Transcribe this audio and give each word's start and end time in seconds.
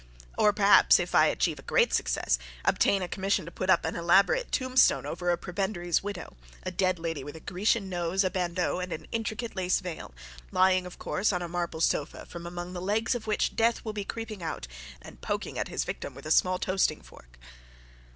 Or 0.35 0.51
perhaps, 0.51 0.99
if 0.99 1.13
I 1.13 1.27
achieve 1.27 1.59
great 1.67 1.93
success, 1.93 2.39
obtain 2.65 3.03
a 3.03 3.07
commission 3.07 3.45
to 3.45 3.51
put 3.51 3.69
up 3.69 3.85
an 3.85 3.95
elaborate 3.95 4.51
tombstone 4.51 5.05
over 5.05 5.29
a 5.29 5.37
prebendary's 5.37 6.01
widow, 6.01 6.37
a 6.63 6.71
dead 6.71 6.97
lady 6.97 7.23
with 7.23 7.35
a 7.35 7.39
Grecian 7.39 7.87
nose, 7.87 8.23
a 8.23 8.31
bandeau, 8.31 8.79
and 8.79 8.91
an 8.91 9.05
intricate 9.11 9.55
lace 9.55 9.79
veil; 9.79 10.11
lying 10.49 10.87
of 10.87 10.97
course 10.97 11.31
on 11.31 11.43
a 11.43 11.47
marble 11.47 11.81
sofa, 11.81 12.25
from 12.25 12.47
among 12.47 12.73
the 12.73 12.81
legs 12.81 13.13
of 13.13 13.27
which 13.27 13.55
Death 13.55 13.85
will 13.85 13.93
be 13.93 14.03
creeping 14.03 14.41
out 14.41 14.67
and 15.03 15.21
poking 15.21 15.59
at 15.59 15.67
his 15.67 15.85
victim 15.85 16.15
with 16.15 16.25
a 16.25 16.31
small 16.31 16.57
toasting 16.57 17.03
fork.' 17.03 17.37